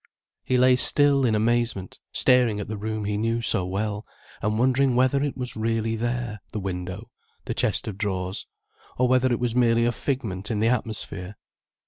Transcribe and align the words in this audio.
He 0.43 0.57
lay 0.57 0.77
still 0.77 1.25
in 1.27 1.35
amazement, 1.35 1.99
staring 2.11 2.59
at 2.59 2.67
the 2.67 2.75
room 2.75 3.05
he 3.05 3.17
knew 3.19 3.39
so 3.43 3.67
well, 3.67 4.03
and 4.41 4.57
wondering 4.57 4.95
whether 4.95 5.21
it 5.21 5.37
was 5.37 5.55
really 5.55 5.95
there, 5.95 6.41
the 6.53 6.59
window, 6.59 7.11
the 7.45 7.53
chest 7.53 7.87
of 7.87 7.99
drawers, 7.99 8.47
or 8.97 9.07
whether 9.07 9.31
it 9.31 9.39
was 9.39 9.53
merely 9.55 9.85
a 9.85 9.91
figment 9.91 10.49
in 10.49 10.59
the 10.59 10.69
atmosphere. 10.69 11.37